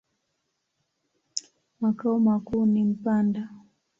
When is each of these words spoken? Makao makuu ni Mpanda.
Makao 1.81 2.19
makuu 2.19 2.65
ni 2.65 2.83
Mpanda. 2.83 3.49